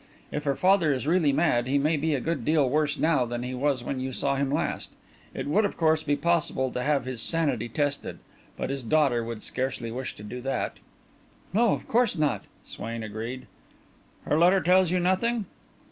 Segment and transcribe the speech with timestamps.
[0.31, 3.43] If her father is really mad, he may be a good deal worse now than
[3.43, 4.89] he was when you saw him last.
[5.35, 8.17] It would, of course, be possible to have his sanity tested
[8.57, 10.77] but his daughter would scarcely wish to do that."
[11.53, 13.45] "No, of course not," Swain agreed.
[14.25, 15.45] "Her letter tells you nothing?"